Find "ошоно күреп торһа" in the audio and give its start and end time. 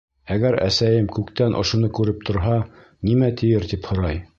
1.61-2.59